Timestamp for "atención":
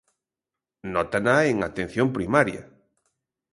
1.61-2.07